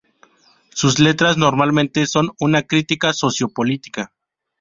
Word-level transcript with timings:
Sus 0.71 0.97
letras 0.97 1.37
normalmente 1.37 2.07
son 2.07 2.31
una 2.39 2.63
crítica 2.63 3.13
socio-política. 3.13 4.11